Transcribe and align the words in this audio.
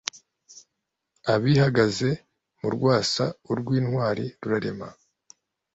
Abihagaze 1.33 2.09
mu 2.59 2.67
rwasa 2.75 3.25
urw' 3.49 3.73
intwari 3.79 4.25
rurarema, 4.39 4.89